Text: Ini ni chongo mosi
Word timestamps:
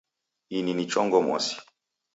Ini 0.57 0.71
ni 0.75 0.85
chongo 0.91 1.19
mosi 1.27 1.55